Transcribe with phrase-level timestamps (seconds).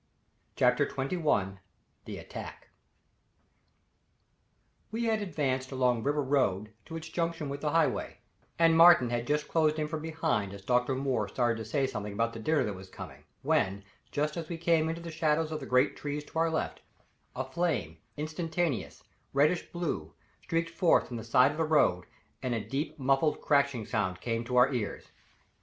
[0.55, 1.59] CHAPTER XXI
[2.05, 2.69] The Attack
[4.91, 8.17] We had advanced along River Road to its junction with the Highway,
[8.57, 10.95] and Martin had just closed in from behind as Dr.
[10.95, 14.57] Moore started to say something about the dinner that was coming, when, just as we
[14.57, 16.81] came into the shadows of the great trees to our left,
[17.35, 22.05] a flame, instantaneous, reddish blue, streaked forth from the side of the road
[22.41, 25.11] and a deep, muffled, crashing sound came to our ears.